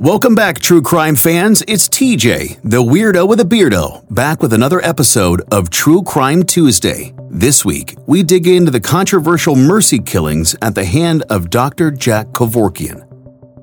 Welcome 0.00 0.36
back, 0.36 0.60
true 0.60 0.80
crime 0.80 1.16
fans. 1.16 1.64
It's 1.66 1.88
TJ, 1.88 2.60
the 2.62 2.80
weirdo 2.80 3.26
with 3.26 3.40
a 3.40 3.44
beardo, 3.44 4.04
back 4.14 4.40
with 4.40 4.52
another 4.52 4.80
episode 4.84 5.42
of 5.50 5.70
True 5.70 6.04
Crime 6.04 6.44
Tuesday. 6.44 7.12
This 7.28 7.64
week, 7.64 7.96
we 8.06 8.22
dig 8.22 8.46
into 8.46 8.70
the 8.70 8.80
controversial 8.80 9.56
mercy 9.56 9.98
killings 9.98 10.54
at 10.62 10.76
the 10.76 10.84
hand 10.84 11.24
of 11.30 11.50
Dr. 11.50 11.90
Jack 11.90 12.28
Kevorkian, 12.28 13.08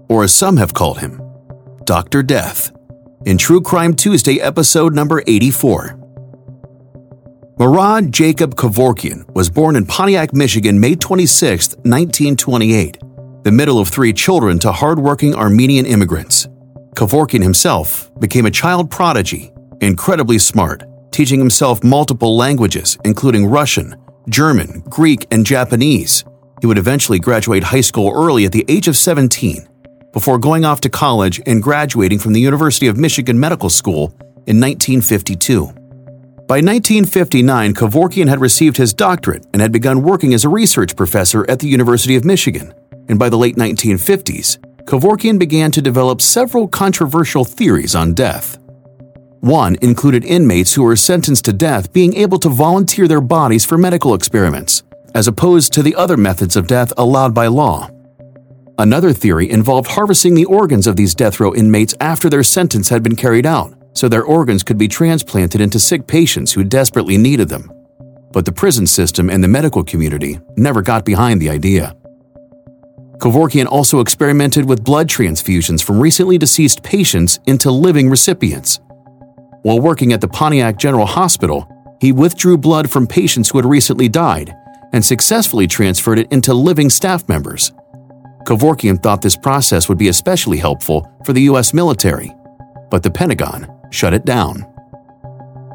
or 0.09 0.25
as 0.25 0.33
some 0.33 0.57
have 0.57 0.73
called 0.73 0.99
him, 0.99 1.21
Dr. 1.85 2.21
Death, 2.21 2.69
in 3.25 3.37
True 3.37 3.61
Crime 3.61 3.93
Tuesday 3.93 4.41
episode 4.41 4.93
number 4.93 5.23
84. 5.27 5.97
Murad 7.57 8.11
Jacob 8.11 8.55
Kevorkian 8.55 9.25
was 9.33 9.49
born 9.49 9.77
in 9.77 9.85
Pontiac, 9.85 10.33
Michigan, 10.33 10.81
May 10.81 10.95
26, 10.95 11.77
1928 11.77 12.97
the 13.45 13.51
middle 13.51 13.77
of 13.77 13.87
three 13.87 14.11
children 14.11 14.57
to 14.57 14.71
hardworking 14.71 15.35
Armenian 15.35 15.85
immigrants. 15.85 16.47
Kevorkian 16.95 17.43
himself 17.43 18.09
became 18.19 18.47
a 18.47 18.51
child 18.51 18.89
prodigy, 18.89 19.51
incredibly 19.81 20.39
smart, 20.39 20.83
teaching 21.11 21.37
himself 21.39 21.83
multiple 21.83 22.35
languages, 22.35 22.97
including 23.05 23.45
Russian, 23.45 23.95
German, 24.29 24.79
Greek, 24.89 25.27
and 25.29 25.45
Japanese. 25.45 26.25
He 26.59 26.65
would 26.65 26.79
eventually 26.79 27.19
graduate 27.19 27.65
high 27.65 27.81
school 27.81 28.11
early 28.15 28.45
at 28.45 28.51
the 28.51 28.65
age 28.67 28.87
of 28.87 28.97
17, 28.97 29.69
before 30.11 30.39
going 30.39 30.65
off 30.65 30.81
to 30.81 30.89
college 30.89 31.39
and 31.45 31.61
graduating 31.61 32.17
from 32.17 32.33
the 32.33 32.41
University 32.41 32.87
of 32.87 32.97
Michigan 32.97 33.39
Medical 33.39 33.69
School 33.69 34.05
in 34.47 34.59
1952. 34.59 35.65
By 36.47 36.61
1959, 36.61 37.75
Kevorkian 37.75 38.27
had 38.27 38.41
received 38.41 38.77
his 38.77 38.91
doctorate 38.91 39.45
and 39.53 39.61
had 39.61 39.71
begun 39.71 40.01
working 40.01 40.33
as 40.33 40.45
a 40.45 40.49
research 40.49 40.95
professor 40.95 41.47
at 41.47 41.59
the 41.59 41.67
University 41.67 42.15
of 42.15 42.25
Michigan 42.25 42.73
and 43.07 43.19
by 43.19 43.29
the 43.29 43.37
late 43.37 43.55
1950s, 43.55 44.57
Kevorkian 44.85 45.39
began 45.39 45.71
to 45.71 45.81
develop 45.81 46.21
several 46.21 46.67
controversial 46.67 47.43
theories 47.43 47.95
on 47.95 48.13
death. 48.13 48.57
One 49.41 49.77
included 49.81 50.25
inmates 50.25 50.73
who 50.73 50.83
were 50.83 50.95
sentenced 50.95 51.45
to 51.45 51.53
death 51.53 51.93
being 51.93 52.15
able 52.15 52.39
to 52.39 52.49
volunteer 52.49 53.07
their 53.07 53.21
bodies 53.21 53.65
for 53.65 53.77
medical 53.77 54.13
experiments, 54.13 54.83
as 55.13 55.27
opposed 55.27 55.73
to 55.73 55.83
the 55.83 55.95
other 55.95 56.17
methods 56.17 56.55
of 56.55 56.67
death 56.67 56.93
allowed 56.97 57.33
by 57.33 57.47
law. 57.47 57.89
Another 58.77 59.13
theory 59.13 59.49
involved 59.49 59.87
harvesting 59.87 60.33
the 60.33 60.45
organs 60.45 60.85
of 60.85 60.95
these 60.95 61.15
death 61.15 61.39
row 61.39 61.53
inmates 61.55 61.95
after 62.01 62.29
their 62.29 62.43
sentence 62.43 62.89
had 62.89 63.03
been 63.03 63.15
carried 63.15 63.45
out, 63.45 63.73
so 63.93 64.09
their 64.09 64.23
organs 64.23 64.63
could 64.63 64.77
be 64.77 64.87
transplanted 64.87 65.61
into 65.61 65.79
sick 65.79 66.05
patients 66.05 66.51
who 66.51 66.63
desperately 66.63 67.17
needed 67.17 67.47
them. 67.47 67.71
But 68.33 68.45
the 68.45 68.51
prison 68.51 68.85
system 68.85 69.29
and 69.29 69.43
the 69.43 69.47
medical 69.47 69.83
community 69.83 70.39
never 70.57 70.81
got 70.81 71.05
behind 71.05 71.41
the 71.41 71.49
idea. 71.49 71.95
Kevorkian 73.19 73.65
also 73.65 74.01
experimented 74.01 74.67
with 74.67 74.83
blood 74.83 75.07
transfusions 75.07 75.83
from 75.83 75.99
recently 75.99 76.37
deceased 76.37 76.83
patients 76.83 77.39
into 77.45 77.71
living 77.71 78.09
recipients. 78.09 78.79
While 79.61 79.79
working 79.79 80.13
at 80.13 80.21
the 80.21 80.27
Pontiac 80.27 80.77
General 80.77 81.05
Hospital, 81.05 81.67
he 82.01 82.11
withdrew 82.11 82.57
blood 82.57 82.89
from 82.89 83.07
patients 83.07 83.49
who 83.49 83.57
had 83.57 83.65
recently 83.65 84.09
died 84.09 84.53
and 84.93 85.03
successfully 85.03 85.65
transferred 85.65 86.19
it 86.19 86.31
into 86.31 86.53
living 86.53 86.89
staff 86.89 87.27
members. 87.27 87.71
Kevorkian 88.43 89.01
thought 89.01 89.21
this 89.21 89.37
process 89.37 89.89
would 89.89 89.97
be 89.97 90.09
especially 90.09 90.57
helpful 90.57 91.09
for 91.25 91.33
the 91.33 91.41
U.S. 91.43 91.73
military, 91.73 92.35
but 92.91 93.01
the 93.01 93.09
Pentagon 93.09 93.67
shut 93.91 94.13
it 94.13 94.25
down. 94.25 94.65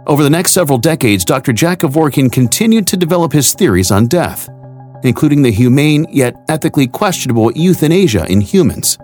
Over 0.06 0.22
the 0.22 0.30
next 0.30 0.52
several 0.52 0.78
decades, 0.78 1.24
Dr. 1.24 1.52
Jack 1.52 1.80
Kevorkian 1.80 2.30
continued 2.30 2.86
to 2.88 2.96
develop 2.96 3.32
his 3.32 3.54
theories 3.54 3.90
on 3.90 4.06
death 4.06 4.48
including 5.04 5.42
the 5.42 5.50
humane 5.50 6.06
yet 6.10 6.34
ethically 6.48 6.86
questionable 6.86 7.52
euthanasia 7.52 8.26
in 8.26 8.40
humans, 8.40 8.98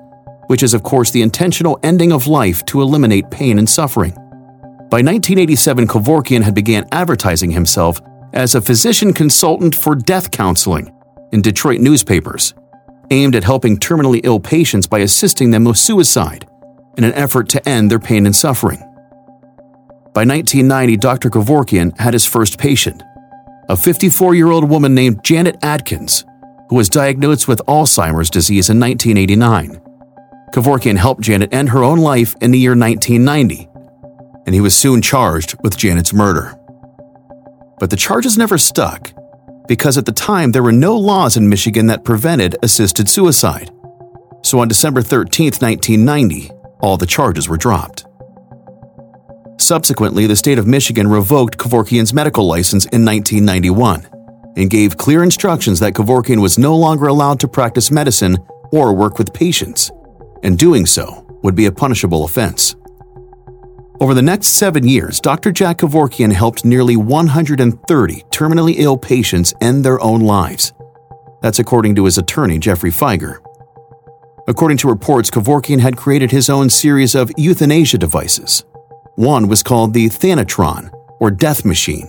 which 0.47 0.62
is, 0.62 0.75
of 0.75 0.83
course, 0.83 1.11
the 1.11 1.22
intentional 1.22 1.78
ending 1.83 2.12
of 2.12 2.27
life 2.27 2.64
to 2.66 2.80
eliminate 2.80 3.30
pain 3.30 3.58
and 3.58 3.69
suffering. 3.69 4.12
By 4.89 5.02
1987, 5.02 5.89
Kevorkian 5.89 6.42
had 6.42 6.55
began 6.55 6.86
advertising 6.92 7.50
himself 7.50 8.00
as 8.33 8.55
a 8.55 8.61
physician 8.61 9.12
consultant 9.12 9.74
for 9.74 9.95
death 9.95 10.30
counseling 10.30 10.92
in 11.33 11.42
Detroit 11.42 11.80
newspapers, 11.80 12.55
aimed 13.11 13.34
at 13.34 13.45
helping 13.45 13.78
terminally 13.78 14.20
ill 14.24 14.39
patients 14.39 14.86
by 14.86 15.01
assisting 15.01 15.51
them 15.51 15.64
with 15.64 15.77
suicide 15.77 16.46
in 16.96 17.05
an 17.05 17.13
effort 17.14 17.48
to 17.48 17.68
end 17.68 17.90
their 17.90 17.98
pain 17.98 18.27
and 18.27 18.36
suffering. 18.36 18.78
By 20.14 20.24
1990, 20.24 20.96
Dr. 20.96 21.30
Kevorkian 21.30 21.98
had 21.98 22.14
his 22.14 22.24
first 22.24 22.58
patient, 22.58 23.02
a 23.68 23.77
54 23.77 24.34
year 24.34 24.50
old 24.50 24.68
woman 24.68 24.94
named 24.94 25.24
Janet 25.24 25.56
Adkins, 25.62 26.24
who 26.68 26.77
was 26.77 26.88
diagnosed 26.88 27.48
with 27.48 27.60
Alzheimer's 27.66 28.30
disease 28.30 28.70
in 28.70 28.78
1989. 28.78 29.80
Kevorkian 30.52 30.96
helped 30.96 31.22
Janet 31.22 31.52
end 31.52 31.70
her 31.70 31.82
own 31.82 31.98
life 31.98 32.34
in 32.40 32.50
the 32.50 32.58
year 32.58 32.77
1990, 32.77 33.68
and 34.46 34.54
he 34.54 34.60
was 34.60 34.77
soon 34.77 35.02
charged 35.02 35.56
with 35.62 35.77
Janet's 35.77 36.12
murder. 36.12 36.54
But 37.78 37.90
the 37.90 37.96
charges 37.96 38.38
never 38.38 38.56
stuck, 38.56 39.12
because 39.66 39.98
at 39.98 40.06
the 40.06 40.12
time 40.12 40.52
there 40.52 40.62
were 40.62 40.72
no 40.72 40.96
laws 40.96 41.36
in 41.36 41.48
Michigan 41.48 41.86
that 41.88 42.04
prevented 42.04 42.56
assisted 42.62 43.08
suicide. 43.08 43.70
So 44.42 44.60
on 44.60 44.68
December 44.68 45.02
13, 45.02 45.46
1990, 45.46 46.50
all 46.80 46.96
the 46.96 47.06
charges 47.06 47.48
were 47.48 47.56
dropped. 47.56 48.06
Subsequently, 49.58 50.27
the 50.27 50.36
state 50.36 50.58
of 50.58 50.67
Michigan 50.67 51.08
revoked 51.08 51.58
Kevorkian's 51.58 52.12
medical 52.12 52.46
license 52.46 52.84
in 52.86 53.05
1991 53.05 54.06
and 54.56 54.70
gave 54.70 54.96
clear 54.96 55.22
instructions 55.22 55.80
that 55.80 55.94
Kevorkian 55.94 56.40
was 56.40 56.58
no 56.58 56.77
longer 56.77 57.06
allowed 57.06 57.40
to 57.40 57.48
practice 57.48 57.90
medicine 57.90 58.36
or 58.72 58.95
work 58.95 59.18
with 59.18 59.33
patients, 59.33 59.90
and 60.42 60.58
doing 60.58 60.86
so 60.86 61.27
would 61.42 61.55
be 61.55 61.66
a 61.66 61.72
punishable 61.72 62.24
offense. 62.24 62.74
Over 63.98 64.12
the 64.12 64.22
next 64.22 64.48
seven 64.48 64.86
years, 64.86 65.20
Dr. 65.20 65.52
Jack 65.52 65.78
Kevorkian 65.78 66.33
helped 66.33 66.64
nearly 66.64 66.96
130 66.96 68.22
terminally 68.30 68.74
ill 68.77 68.98
patients 68.98 69.55
end 69.61 69.84
their 69.84 70.00
own 70.02 70.20
lives. 70.20 70.74
That's 71.40 71.58
according 71.58 71.95
to 71.95 72.05
his 72.05 72.18
attorney, 72.18 72.58
Geoffrey 72.58 72.90
Fieger. 72.90 73.39
According 74.48 74.77
to 74.78 74.89
reports, 74.89 75.30
Kevorkian 75.30 75.80
had 75.80 75.96
created 75.96 76.30
his 76.30 76.50
own 76.50 76.68
series 76.68 77.14
of 77.14 77.33
euthanasia 77.36 77.98
devices, 77.98 78.64
one 79.16 79.48
was 79.48 79.62
called 79.62 79.92
the 79.92 80.06
Thanatron, 80.06 80.90
or 81.20 81.30
death 81.30 81.64
machine, 81.64 82.06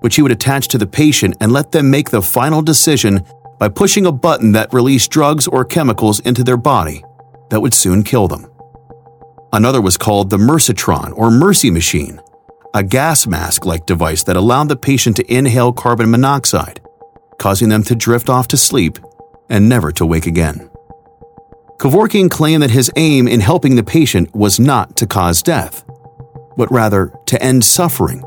which 0.00 0.16
he 0.16 0.22
would 0.22 0.32
attach 0.32 0.68
to 0.68 0.78
the 0.78 0.86
patient 0.86 1.36
and 1.40 1.52
let 1.52 1.72
them 1.72 1.90
make 1.90 2.10
the 2.10 2.22
final 2.22 2.62
decision 2.62 3.24
by 3.58 3.68
pushing 3.68 4.06
a 4.06 4.12
button 4.12 4.52
that 4.52 4.72
released 4.72 5.10
drugs 5.10 5.46
or 5.46 5.64
chemicals 5.64 6.20
into 6.20 6.44
their 6.44 6.56
body 6.56 7.04
that 7.50 7.60
would 7.60 7.74
soon 7.74 8.02
kill 8.02 8.28
them. 8.28 8.50
Another 9.52 9.80
was 9.80 9.96
called 9.96 10.30
the 10.30 10.36
Mercitron, 10.36 11.12
or 11.16 11.30
Mercy 11.30 11.70
machine, 11.70 12.20
a 12.72 12.82
gas 12.82 13.26
mask 13.26 13.64
like 13.64 13.86
device 13.86 14.24
that 14.24 14.36
allowed 14.36 14.68
the 14.68 14.76
patient 14.76 15.16
to 15.16 15.32
inhale 15.32 15.72
carbon 15.72 16.10
monoxide, 16.10 16.80
causing 17.38 17.68
them 17.68 17.82
to 17.84 17.94
drift 17.94 18.28
off 18.28 18.48
to 18.48 18.56
sleep 18.56 18.98
and 19.48 19.68
never 19.68 19.92
to 19.92 20.06
wake 20.06 20.26
again. 20.26 20.70
Kevorkian 21.78 22.30
claimed 22.30 22.62
that 22.62 22.70
his 22.70 22.90
aim 22.96 23.28
in 23.28 23.40
helping 23.40 23.76
the 23.76 23.82
patient 23.82 24.34
was 24.34 24.58
not 24.58 24.96
to 24.96 25.06
cause 25.06 25.42
death, 25.42 25.84
but 26.56 26.70
rather 26.70 27.12
to 27.26 27.42
end 27.42 27.64
suffering, 27.64 28.22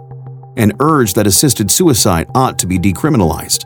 and 0.58 0.74
urged 0.80 1.16
that 1.16 1.28
assisted 1.28 1.70
suicide 1.72 2.28
ought 2.36 2.60
to 2.60 2.68
be 2.68 2.80
decriminalized. 2.80 3.66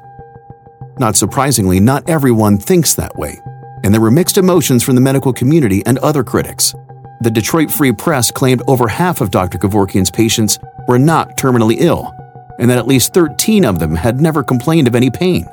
Not 0.99 1.15
surprisingly, 1.15 1.79
not 1.79 2.07
everyone 2.09 2.57
thinks 2.57 2.95
that 2.95 3.15
way, 3.17 3.39
and 3.83 3.93
there 3.93 4.01
were 4.01 4.11
mixed 4.11 4.37
emotions 4.37 4.83
from 4.83 4.95
the 4.95 5.01
medical 5.01 5.33
community 5.33 5.81
and 5.85 5.97
other 5.99 6.23
critics. 6.23 6.75
The 7.21 7.31
Detroit 7.31 7.71
Free 7.71 7.91
Press 7.91 8.31
claimed 8.31 8.63
over 8.67 8.87
half 8.87 9.21
of 9.21 9.31
Dr. 9.31 9.57
Kevorkian's 9.57 10.11
patients 10.11 10.59
were 10.87 10.99
not 10.99 11.37
terminally 11.37 11.77
ill, 11.79 12.13
and 12.59 12.69
that 12.69 12.77
at 12.77 12.87
least 12.87 13.13
13 13.13 13.63
of 13.65 13.79
them 13.79 13.95
had 13.95 14.19
never 14.19 14.43
complained 14.43 14.87
of 14.87 14.95
any 14.95 15.09
pain. 15.09 15.45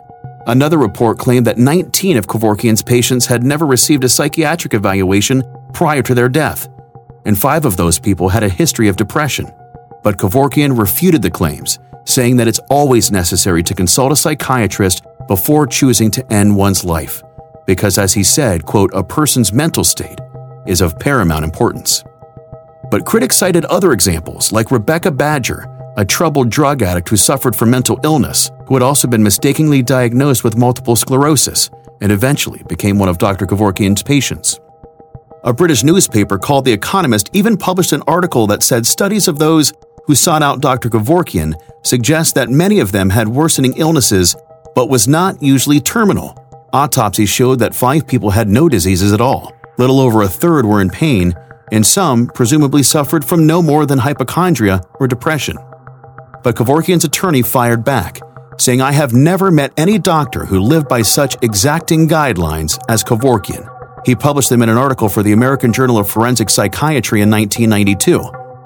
Another 0.47 0.79
report 0.79 1.19
claimed 1.19 1.47
that 1.47 1.59
19 1.59 2.17
of 2.17 2.27
Kevorkian's 2.27 2.83
patients 2.83 3.27
had 3.27 3.43
never 3.43 3.67
received 3.67 4.03
a 4.05 4.09
psychiatric 4.09 4.73
evaluation 4.73 5.43
prior 5.75 6.03
to 6.03 6.15
their 6.15 6.31
death, 6.31 6.69
and 7.29 7.39
five 7.39 7.67
of 7.67 7.77
those 7.77 7.99
people 7.99 8.31
had 8.31 8.43
a 8.43 8.49
history 8.49 8.89
of 8.89 8.97
depression. 8.97 9.53
But 10.03 10.17
Kevorkian 10.17 10.79
refuted 10.79 11.21
the 11.21 11.31
claims, 11.31 11.79
saying 12.07 12.39
that 12.39 12.49
it's 12.49 12.59
always 12.71 13.13
necessary 13.13 13.63
to 13.65 13.75
consult 13.75 14.13
a 14.13 14.17
psychiatrist 14.17 15.05
before 15.29 15.67
choosing 15.67 16.11
to 16.13 16.33
end 16.33 16.57
one's 16.57 16.85
life, 16.85 17.23
because 17.67 17.99
as 17.99 18.15
he 18.15 18.25
said, 18.25 18.65
quote, 18.65 18.91
a 18.95 19.05
person's 19.05 19.53
mental 19.53 19.85
state 19.85 20.19
is 20.67 20.81
of 20.81 20.99
paramount 20.99 21.45
importance. 21.45 22.03
But 22.91 23.05
critics 23.05 23.37
cited 23.37 23.67
other 23.67 23.93
examples, 23.93 24.51
like 24.51 24.71
Rebecca 24.71 25.11
Badger, 25.11 25.67
a 25.99 26.07
troubled 26.07 26.49
drug 26.49 26.81
addict 26.81 27.11
who 27.11 27.19
suffered 27.19 27.55
from 27.55 27.69
mental 27.69 28.01
illness, 28.05 28.51
who 28.67 28.75
had 28.75 28.83
also 28.83 29.07
been 29.07 29.23
mistakenly 29.23 29.83
diagnosed 29.83 30.45
with 30.45 30.57
multiple 30.57 30.97
sclerosis 30.97 31.69
and 32.01 32.11
eventually 32.11 32.63
became 32.71 32.99
one 32.99 33.11
of 33.11 33.19
Dr. 33.19 33.45
Kevorkian's 33.45 34.03
patients. 34.03 34.61
A 35.45 35.53
British 35.53 35.85
newspaper 35.85 36.39
called 36.39 36.65
The 36.65 36.73
Economist 36.73 37.31
even 37.33 37.57
published 37.57 37.93
an 37.93 38.03
article 38.07 38.47
that 38.49 38.63
said 38.63 38.87
studies 38.87 39.29
of 39.29 39.39
those 39.39 39.73
who 40.07 40.15
sought 40.15 40.43
out 40.43 40.61
Dr. 40.61 40.91
Kevorkian 40.91 41.55
suggest 41.85 42.35
that 42.35 42.49
many 42.49 42.81
of 42.81 42.93
them 42.93 43.11
had 43.11 43.29
worsening 43.29 43.75
illnesses 43.77 44.37
but 44.75 44.89
was 44.89 45.09
not 45.09 45.43
usually 45.43 45.81
terminal. 45.81 46.37
Autopsies 46.73 47.29
showed 47.29 47.59
that 47.61 47.75
five 47.75 48.07
people 48.07 48.31
had 48.31 48.49
no 48.49 48.69
diseases 48.69 49.13
at 49.13 49.21
all, 49.21 49.53
Little 49.79 50.01
over 50.01 50.23
a 50.23 50.29
third 50.29 50.67
were 50.67 50.81
in 50.81 50.91
pain, 50.91 51.35
and 51.71 51.87
some 51.87 52.27
presumably 52.27 52.83
suffered 52.83 53.25
from 53.25 53.47
no 53.47 53.63
more 53.63 53.87
than 53.87 54.01
hypochondria 54.01 54.81
or 54.99 55.07
depression. 55.07 55.57
But 56.43 56.57
Kevorkian's 56.57 57.05
attorney 57.05 57.43
fired 57.43 57.85
back, 57.85 58.19
saying, 58.59 58.81
I 58.81 58.91
have 58.91 59.13
never 59.13 59.53
met 59.53 59.73
any 59.77 59.97
doctor 59.99 60.45
who 60.45 60.59
lived 60.59 60.89
by 60.89 61.03
such 61.03 61.37
exacting 61.43 62.09
guidelines 62.09 62.77
as 62.89 63.05
Kevorkian. 63.05 63.73
He 64.09 64.15
published 64.15 64.49
them 64.49 64.63
in 64.63 64.71
an 64.71 64.79
article 64.79 65.11
for 65.11 65.23
the 65.23 65.33
American 65.33 65.71
Journal 65.71 65.99
of 65.99 66.09
Forensic 66.09 66.49
Psychiatry 66.49 67.21
in 67.21 67.31
1992. 67.31 68.23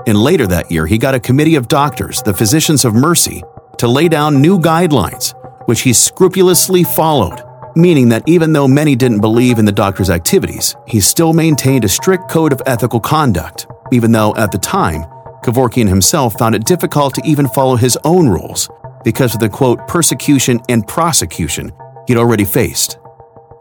And 0.06 0.16
later 0.16 0.46
that 0.46 0.70
year, 0.70 0.86
he 0.86 0.98
got 0.98 1.16
a 1.16 1.20
committee 1.20 1.56
of 1.56 1.66
doctors, 1.66 2.22
the 2.22 2.32
Physicians 2.32 2.84
of 2.84 2.94
Mercy, 2.94 3.42
to 3.78 3.88
lay 3.88 4.06
down 4.06 4.40
new 4.40 4.60
guidelines, 4.60 5.34
which 5.66 5.80
he 5.80 5.92
scrupulously 5.92 6.84
followed, 6.84 7.42
meaning 7.74 8.08
that 8.10 8.22
even 8.28 8.52
though 8.52 8.68
many 8.68 8.94
didn't 8.94 9.20
believe 9.20 9.58
in 9.58 9.64
the 9.64 9.72
doctor's 9.72 10.10
activities, 10.10 10.76
he 10.86 11.00
still 11.00 11.32
maintained 11.32 11.84
a 11.84 11.88
strict 11.88 12.30
code 12.30 12.52
of 12.52 12.62
ethical 12.66 13.00
conduct, 13.00 13.66
even 13.90 14.12
though 14.12 14.32
at 14.36 14.52
the 14.52 14.58
time, 14.58 15.02
Kevorkian 15.42 15.88
himself 15.88 16.38
found 16.38 16.54
it 16.54 16.64
difficult 16.66 17.16
to 17.16 17.22
even 17.24 17.48
follow 17.48 17.74
his 17.74 17.98
own 18.04 18.28
rules 18.28 18.70
because 19.02 19.34
of 19.34 19.40
the 19.40 19.48
quote 19.48 19.88
persecution 19.88 20.60
and 20.68 20.86
prosecution 20.86 21.72
he'd 22.06 22.16
already 22.16 22.44
faced. 22.44 22.98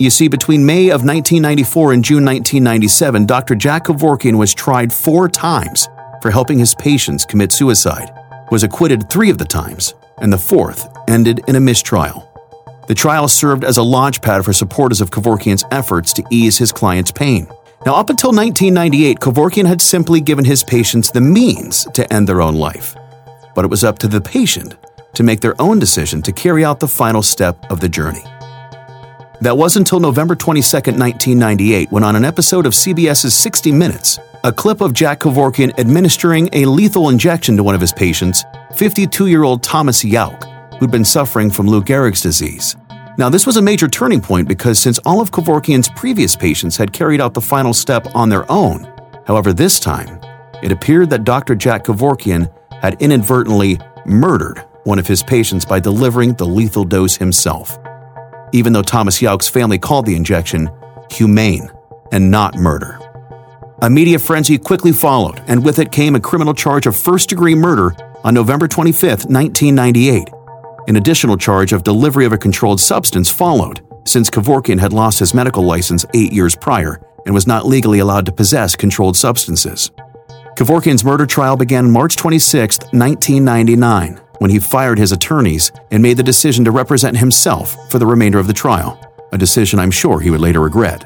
You 0.01 0.09
see, 0.09 0.27
between 0.27 0.65
May 0.65 0.85
of 0.85 1.05
1994 1.05 1.93
and 1.93 2.03
June 2.03 2.25
1997, 2.25 3.27
Dr. 3.27 3.53
Jack 3.53 3.85
Kevorkian 3.85 4.35
was 4.35 4.51
tried 4.51 4.91
four 4.91 5.29
times 5.29 5.89
for 6.23 6.31
helping 6.31 6.57
his 6.57 6.73
patients 6.73 7.23
commit 7.23 7.51
suicide, 7.51 8.11
was 8.49 8.63
acquitted 8.63 9.11
three 9.11 9.29
of 9.29 9.37
the 9.37 9.45
times, 9.45 9.93
and 10.17 10.33
the 10.33 10.39
fourth 10.39 10.89
ended 11.07 11.41
in 11.47 11.55
a 11.55 11.59
mistrial. 11.59 12.27
The 12.87 12.95
trial 12.95 13.27
served 13.27 13.63
as 13.63 13.77
a 13.77 13.81
launchpad 13.81 14.43
for 14.43 14.53
supporters 14.53 15.01
of 15.01 15.11
Kevorkian's 15.11 15.65
efforts 15.69 16.13
to 16.13 16.23
ease 16.31 16.57
his 16.57 16.71
client's 16.71 17.11
pain. 17.11 17.45
Now, 17.85 17.93
up 17.93 18.09
until 18.09 18.31
1998, 18.31 19.19
Kevorkian 19.19 19.67
had 19.67 19.83
simply 19.83 20.19
given 20.19 20.45
his 20.45 20.63
patients 20.63 21.11
the 21.11 21.21
means 21.21 21.85
to 21.93 22.11
end 22.11 22.27
their 22.27 22.41
own 22.41 22.55
life. 22.55 22.95
But 23.53 23.65
it 23.65 23.69
was 23.69 23.83
up 23.83 23.99
to 23.99 24.07
the 24.07 24.19
patient 24.19 24.77
to 25.13 25.21
make 25.21 25.41
their 25.41 25.61
own 25.61 25.77
decision 25.77 26.23
to 26.23 26.31
carry 26.31 26.65
out 26.65 26.79
the 26.79 26.87
final 26.87 27.21
step 27.21 27.69
of 27.69 27.81
the 27.81 27.89
journey. 27.89 28.23
That 29.41 29.57
was 29.57 29.75
until 29.75 29.99
November 29.99 30.35
22, 30.35 30.61
1998, 30.61 31.91
when 31.91 32.03
on 32.03 32.15
an 32.15 32.23
episode 32.23 32.67
of 32.67 32.73
CBS's 32.73 33.33
60 33.33 33.71
Minutes, 33.71 34.19
a 34.43 34.53
clip 34.53 34.81
of 34.81 34.93
Jack 34.93 35.21
Kevorkian 35.21 35.77
administering 35.79 36.47
a 36.53 36.65
lethal 36.65 37.09
injection 37.09 37.57
to 37.57 37.63
one 37.63 37.73
of 37.73 37.81
his 37.81 37.91
patients, 37.91 38.43
52 38.75 39.25
year 39.25 39.41
old 39.41 39.63
Thomas 39.63 40.03
Youk, 40.03 40.43
who'd 40.77 40.91
been 40.91 41.03
suffering 41.03 41.49
from 41.49 41.65
Lou 41.65 41.81
Gehrig's 41.81 42.21
disease. 42.21 42.75
Now, 43.17 43.29
this 43.29 43.47
was 43.47 43.57
a 43.57 43.63
major 43.63 43.87
turning 43.87 44.21
point 44.21 44.47
because 44.47 44.77
since 44.77 44.99
all 45.07 45.21
of 45.21 45.31
Kevorkian's 45.31 45.89
previous 45.89 46.35
patients 46.35 46.77
had 46.77 46.93
carried 46.93 47.19
out 47.19 47.33
the 47.33 47.41
final 47.41 47.73
step 47.73 48.15
on 48.15 48.29
their 48.29 48.49
own, 48.51 48.87
however, 49.25 49.53
this 49.53 49.79
time, 49.79 50.21
it 50.61 50.71
appeared 50.71 51.09
that 51.09 51.23
Dr. 51.23 51.55
Jack 51.55 51.85
Kevorkian 51.85 52.53
had 52.73 53.01
inadvertently 53.01 53.79
murdered 54.05 54.63
one 54.83 54.99
of 54.99 55.07
his 55.07 55.23
patients 55.23 55.65
by 55.65 55.79
delivering 55.79 56.33
the 56.33 56.45
lethal 56.45 56.83
dose 56.83 57.15
himself. 57.15 57.80
Even 58.53 58.73
though 58.73 58.81
Thomas 58.81 59.21
Youk's 59.21 59.47
family 59.47 59.77
called 59.77 60.05
the 60.05 60.15
injection 60.15 60.69
humane 61.11 61.69
and 62.11 62.31
not 62.31 62.55
murder. 62.55 62.99
A 63.81 63.89
media 63.89 64.19
frenzy 64.19 64.57
quickly 64.57 64.91
followed, 64.91 65.41
and 65.47 65.63
with 65.65 65.79
it 65.79 65.91
came 65.91 66.15
a 66.15 66.19
criminal 66.19 66.53
charge 66.53 66.85
of 66.85 66.95
first 66.95 67.29
degree 67.29 67.55
murder 67.55 67.95
on 68.23 68.33
November 68.33 68.67
25, 68.67 69.25
1998. 69.25 70.29
An 70.87 70.95
additional 70.97 71.37
charge 71.37 71.73
of 71.73 71.83
delivery 71.83 72.25
of 72.25 72.33
a 72.33 72.37
controlled 72.37 72.79
substance 72.79 73.29
followed, 73.29 73.81
since 74.05 74.29
Kevorkian 74.29 74.79
had 74.79 74.93
lost 74.93 75.19
his 75.19 75.33
medical 75.33 75.63
license 75.63 76.05
eight 76.13 76.31
years 76.31 76.55
prior 76.55 77.01
and 77.25 77.33
was 77.33 77.47
not 77.47 77.65
legally 77.65 77.99
allowed 77.99 78.25
to 78.25 78.31
possess 78.31 78.75
controlled 78.75 79.17
substances. 79.17 79.91
Kevorkian's 80.57 81.03
murder 81.03 81.25
trial 81.25 81.57
began 81.57 81.89
March 81.89 82.15
26, 82.17 82.79
1999, 82.91 84.19
when 84.41 84.49
he 84.49 84.57
fired 84.57 84.97
his 84.97 85.11
attorneys 85.11 85.71
and 85.91 86.01
made 86.01 86.17
the 86.17 86.23
decision 86.23 86.65
to 86.65 86.71
represent 86.71 87.15
himself 87.15 87.77
for 87.91 87.99
the 87.99 88.07
remainder 88.07 88.39
of 88.39 88.47
the 88.47 88.53
trial, 88.53 88.99
a 89.31 89.37
decision 89.37 89.77
I'm 89.77 89.91
sure 89.91 90.19
he 90.19 90.31
would 90.31 90.41
later 90.41 90.61
regret. 90.61 91.05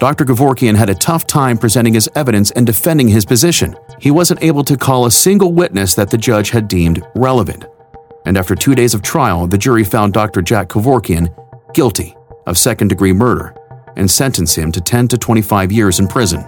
Dr. 0.00 0.24
Kevorkian 0.24 0.74
had 0.74 0.90
a 0.90 0.94
tough 0.96 1.24
time 1.24 1.56
presenting 1.56 1.94
his 1.94 2.10
evidence 2.16 2.50
and 2.50 2.66
defending 2.66 3.06
his 3.06 3.24
position. 3.24 3.76
He 4.00 4.10
wasn't 4.10 4.42
able 4.42 4.64
to 4.64 4.76
call 4.76 5.06
a 5.06 5.10
single 5.12 5.52
witness 5.52 5.94
that 5.94 6.10
the 6.10 6.18
judge 6.18 6.50
had 6.50 6.66
deemed 6.66 7.00
relevant. 7.14 7.64
And 8.26 8.36
after 8.36 8.56
two 8.56 8.74
days 8.74 8.92
of 8.92 9.02
trial, 9.02 9.46
the 9.46 9.56
jury 9.56 9.84
found 9.84 10.12
Dr. 10.12 10.42
Jack 10.42 10.68
Kevorkian 10.68 11.32
guilty 11.74 12.16
of 12.48 12.58
second 12.58 12.88
degree 12.88 13.12
murder 13.12 13.54
and 13.94 14.10
sentenced 14.10 14.58
him 14.58 14.72
to 14.72 14.80
10 14.80 15.06
to 15.08 15.16
25 15.16 15.70
years 15.70 16.00
in 16.00 16.08
prison. 16.08 16.44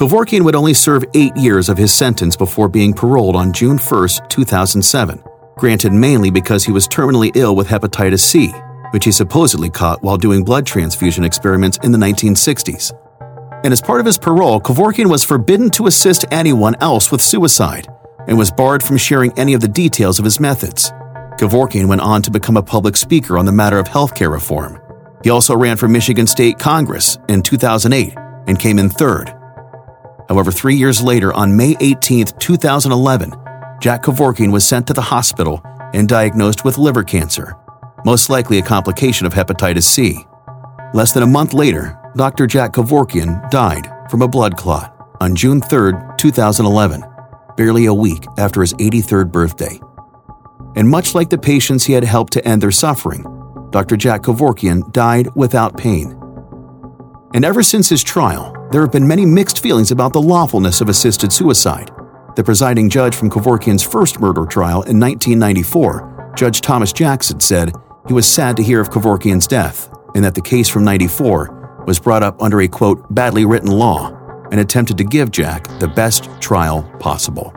Kevorkian 0.00 0.46
would 0.46 0.54
only 0.54 0.72
serve 0.72 1.04
eight 1.12 1.36
years 1.36 1.68
of 1.68 1.76
his 1.76 1.92
sentence 1.92 2.34
before 2.34 2.70
being 2.70 2.94
paroled 2.94 3.36
on 3.36 3.52
June 3.52 3.76
1, 3.76 4.08
2007, 4.30 5.22
granted 5.58 5.92
mainly 5.92 6.30
because 6.30 6.64
he 6.64 6.72
was 6.72 6.88
terminally 6.88 7.30
ill 7.34 7.54
with 7.54 7.68
hepatitis 7.68 8.20
C, 8.20 8.48
which 8.92 9.04
he 9.04 9.12
supposedly 9.12 9.68
caught 9.68 10.02
while 10.02 10.16
doing 10.16 10.42
blood 10.42 10.64
transfusion 10.64 11.22
experiments 11.22 11.78
in 11.82 11.92
the 11.92 11.98
1960s. 11.98 12.92
And 13.62 13.74
as 13.74 13.82
part 13.82 14.00
of 14.00 14.06
his 14.06 14.16
parole, 14.16 14.58
Kevorkian 14.58 15.10
was 15.10 15.22
forbidden 15.22 15.68
to 15.72 15.86
assist 15.86 16.24
anyone 16.30 16.76
else 16.80 17.12
with 17.12 17.20
suicide 17.20 17.86
and 18.26 18.38
was 18.38 18.50
barred 18.50 18.82
from 18.82 18.96
sharing 18.96 19.38
any 19.38 19.52
of 19.52 19.60
the 19.60 19.68
details 19.68 20.18
of 20.18 20.24
his 20.24 20.40
methods. 20.40 20.92
Kevorkian 21.36 21.88
went 21.88 22.00
on 22.00 22.22
to 22.22 22.30
become 22.30 22.56
a 22.56 22.62
public 22.62 22.96
speaker 22.96 23.36
on 23.36 23.44
the 23.44 23.52
matter 23.52 23.78
of 23.78 23.86
healthcare 23.86 24.32
reform. 24.32 24.80
He 25.22 25.28
also 25.28 25.54
ran 25.54 25.76
for 25.76 25.88
Michigan 25.88 26.26
State 26.26 26.58
Congress 26.58 27.18
in 27.28 27.42
2008 27.42 28.14
and 28.46 28.58
came 28.58 28.78
in 28.78 28.88
third. 28.88 29.36
However, 30.30 30.52
three 30.52 30.76
years 30.76 31.02
later, 31.02 31.34
on 31.34 31.56
May 31.56 31.76
18, 31.80 32.26
2011, 32.38 33.32
Jack 33.80 34.04
Kevorkian 34.04 34.52
was 34.52 34.64
sent 34.64 34.86
to 34.86 34.92
the 34.92 35.02
hospital 35.02 35.60
and 35.92 36.08
diagnosed 36.08 36.64
with 36.64 36.78
liver 36.78 37.02
cancer, 37.02 37.56
most 38.04 38.30
likely 38.30 38.58
a 38.58 38.62
complication 38.62 39.26
of 39.26 39.34
hepatitis 39.34 39.82
C. 39.82 40.24
Less 40.94 41.12
than 41.12 41.24
a 41.24 41.26
month 41.26 41.52
later, 41.52 41.98
Dr. 42.14 42.46
Jack 42.46 42.74
Kevorkian 42.74 43.50
died 43.50 43.90
from 44.08 44.22
a 44.22 44.28
blood 44.28 44.56
clot 44.56 44.96
on 45.20 45.34
June 45.34 45.60
3, 45.60 45.94
2011, 46.16 47.02
barely 47.56 47.86
a 47.86 47.94
week 47.94 48.24
after 48.38 48.60
his 48.60 48.72
83rd 48.74 49.32
birthday. 49.32 49.80
And 50.76 50.88
much 50.88 51.12
like 51.12 51.30
the 51.30 51.38
patients 51.38 51.84
he 51.84 51.92
had 51.92 52.04
helped 52.04 52.32
to 52.34 52.46
end 52.46 52.62
their 52.62 52.70
suffering, 52.70 53.24
Dr. 53.72 53.96
Jack 53.96 54.22
Kevorkian 54.22 54.92
died 54.92 55.34
without 55.34 55.76
pain. 55.76 56.16
And 57.34 57.44
ever 57.44 57.64
since 57.64 57.88
his 57.88 58.04
trial, 58.04 58.56
there 58.70 58.82
have 58.82 58.92
been 58.92 59.06
many 59.06 59.26
mixed 59.26 59.60
feelings 59.60 59.90
about 59.90 60.12
the 60.12 60.22
lawfulness 60.22 60.80
of 60.80 60.88
assisted 60.88 61.32
suicide. 61.32 61.90
The 62.36 62.44
presiding 62.44 62.88
judge 62.88 63.16
from 63.16 63.28
Kevorkian's 63.28 63.82
first 63.82 64.20
murder 64.20 64.46
trial 64.46 64.82
in 64.82 65.00
1994, 65.00 66.34
Judge 66.36 66.60
Thomas 66.60 66.92
Jackson, 66.92 67.40
said 67.40 67.72
he 68.06 68.14
was 68.14 68.26
sad 68.26 68.56
to 68.56 68.62
hear 68.62 68.80
of 68.80 68.90
Kevorkian's 68.90 69.46
death 69.48 69.90
and 70.14 70.24
that 70.24 70.34
the 70.34 70.40
case 70.40 70.68
from 70.68 70.84
94 70.84 71.84
was 71.86 71.98
brought 71.98 72.22
up 72.22 72.40
under 72.40 72.60
a 72.60 72.68
quote, 72.68 73.12
badly 73.12 73.44
written 73.44 73.70
law 73.70 74.16
and 74.50 74.60
attempted 74.60 74.98
to 74.98 75.04
give 75.04 75.30
Jack 75.30 75.66
the 75.80 75.88
best 75.88 76.28
trial 76.40 76.82
possible. 77.00 77.52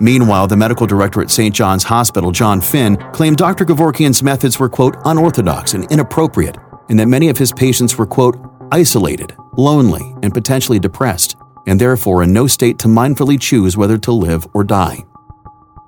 Meanwhile, 0.00 0.46
the 0.46 0.56
medical 0.56 0.86
director 0.86 1.20
at 1.20 1.30
St. 1.30 1.54
John's 1.54 1.84
Hospital, 1.84 2.30
John 2.30 2.60
Finn, 2.60 2.96
claimed 3.12 3.36
Dr. 3.36 3.64
Kevorkian's 3.64 4.22
methods 4.22 4.58
were, 4.58 4.68
quote, 4.68 4.96
unorthodox 5.04 5.74
and 5.74 5.90
inappropriate, 5.90 6.56
and 6.88 6.98
that 6.98 7.06
many 7.06 7.28
of 7.28 7.38
his 7.38 7.52
patients 7.52 7.98
were, 7.98 8.06
quote, 8.06 8.36
isolated, 8.70 9.34
lonely, 9.58 10.14
and 10.22 10.32
potentially 10.32 10.78
depressed, 10.78 11.36
and 11.66 11.78
therefore 11.80 12.22
in 12.22 12.32
no 12.32 12.46
state 12.46 12.78
to 12.78 12.88
mindfully 12.88 13.38
choose 13.38 13.76
whether 13.76 13.98
to 13.98 14.12
live 14.12 14.46
or 14.54 14.64
die. 14.64 15.04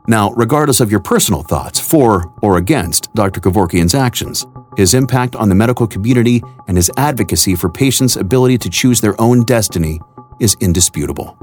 Now, 0.08 0.32
regardless 0.32 0.80
of 0.80 0.90
your 0.90 1.00
personal 1.00 1.42
thoughts 1.42 1.78
for 1.78 2.32
or 2.42 2.56
against 2.56 3.14
Dr. 3.14 3.40
Kevorkian's 3.40 3.94
actions, 3.94 4.44
his 4.76 4.94
impact 4.94 5.36
on 5.36 5.48
the 5.48 5.54
medical 5.54 5.86
community 5.86 6.42
and 6.66 6.76
his 6.76 6.90
advocacy 6.96 7.54
for 7.54 7.68
patients' 7.68 8.16
ability 8.16 8.58
to 8.58 8.70
choose 8.70 9.00
their 9.00 9.18
own 9.20 9.44
destiny 9.44 10.00
is 10.40 10.56
indisputable. 10.60 11.38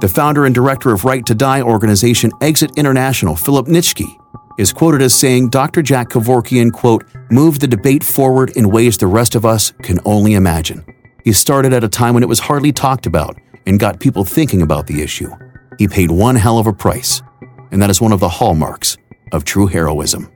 The 0.00 0.08
founder 0.08 0.44
and 0.44 0.54
director 0.54 0.92
of 0.92 1.04
Right 1.04 1.24
to 1.26 1.34
Die 1.34 1.62
organization 1.62 2.30
Exit 2.40 2.72
International, 2.76 3.36
Philip 3.36 3.66
Nitschke, 3.66 4.16
is 4.58 4.72
quoted 4.72 5.02
as 5.02 5.14
saying 5.14 5.48
Dr. 5.48 5.80
Jack 5.82 6.10
Kevorkian, 6.10 6.72
quote, 6.72 7.04
moved 7.30 7.60
the 7.60 7.68
debate 7.68 8.04
forward 8.04 8.50
in 8.56 8.70
ways 8.70 8.98
the 8.98 9.06
rest 9.06 9.34
of 9.34 9.46
us 9.46 9.72
can 9.82 9.98
only 10.04 10.34
imagine. 10.34 10.84
He 11.24 11.32
started 11.32 11.72
at 11.72 11.84
a 11.84 11.88
time 11.88 12.14
when 12.14 12.22
it 12.22 12.28
was 12.28 12.40
hardly 12.40 12.72
talked 12.72 13.06
about 13.06 13.38
and 13.66 13.78
got 13.78 14.00
people 14.00 14.24
thinking 14.24 14.62
about 14.62 14.86
the 14.86 15.02
issue. 15.02 15.30
He 15.78 15.88
paid 15.88 16.10
one 16.10 16.36
hell 16.36 16.58
of 16.58 16.66
a 16.66 16.72
price, 16.72 17.22
and 17.70 17.80
that 17.82 17.90
is 17.90 18.00
one 18.00 18.12
of 18.12 18.20
the 18.20 18.28
hallmarks 18.28 18.96
of 19.32 19.44
true 19.44 19.66
heroism. 19.66 20.30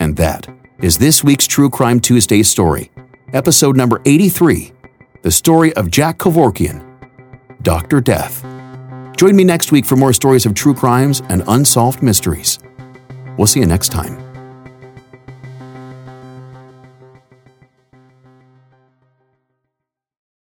And 0.00 0.16
that 0.16 0.48
is 0.80 0.98
this 0.98 1.22
week's 1.22 1.46
True 1.46 1.70
Crime 1.70 2.00
Tuesday 2.00 2.42
story, 2.42 2.90
episode 3.32 3.76
number 3.76 4.00
83 4.04 4.72
The 5.22 5.30
Story 5.30 5.72
of 5.74 5.90
Jack 5.90 6.18
Kevorkian, 6.18 6.82
Dr. 7.62 8.00
Death. 8.00 8.42
Join 9.16 9.36
me 9.36 9.44
next 9.44 9.70
week 9.70 9.84
for 9.84 9.96
more 9.96 10.12
stories 10.12 10.46
of 10.46 10.54
true 10.54 10.74
crimes 10.74 11.22
and 11.28 11.44
unsolved 11.46 12.02
mysteries. 12.02 12.58
We'll 13.38 13.46
see 13.46 13.60
you 13.60 13.66
next 13.66 13.90
time. 13.90 14.31